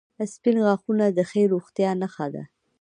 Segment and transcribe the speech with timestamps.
[0.33, 2.43] •سپین غاښونه د ښې روغتیا نښه ده.